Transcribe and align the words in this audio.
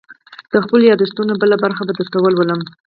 _د 0.51 0.53
خپلو 0.63 0.83
ياد 0.89 0.99
دښتونو 1.01 1.33
بله 1.41 1.55
برخه 1.63 1.81
به 1.87 1.93
درته 1.97 2.17
ولولم. 2.21 2.59